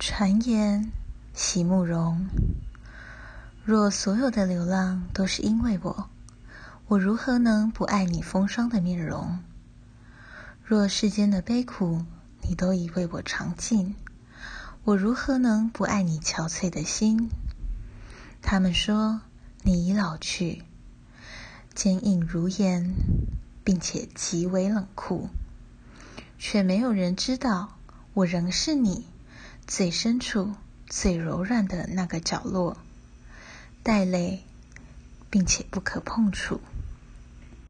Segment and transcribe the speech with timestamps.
[0.00, 0.92] 传言，
[1.34, 2.28] 席慕容。
[3.64, 6.08] 若所有的流浪都是因为我，
[6.86, 9.40] 我如何能不爱你风霜的面容？
[10.62, 12.04] 若世间的悲苦
[12.42, 13.96] 你都已为我尝尽，
[14.84, 17.28] 我如何能不爱你憔悴的心？
[18.40, 19.22] 他们说
[19.64, 20.62] 你已老去，
[21.74, 22.94] 坚硬如岩，
[23.64, 25.28] 并且极为冷酷，
[26.38, 27.78] 却没有人知道
[28.14, 29.04] 我仍是你。
[29.68, 30.54] 最深处、
[30.86, 32.78] 最柔软的那个角落，
[33.82, 34.42] 带泪，
[35.28, 36.58] 并且不可碰触。